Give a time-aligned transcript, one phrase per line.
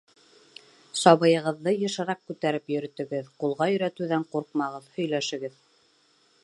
[1.01, 5.61] Сабыйығыҙҙы йышыраҡ күтәреп йөрөтөгөҙ, ҡулға өйрәтеүҙән ҡурҡмағыҙ, һөйләшегеҙ.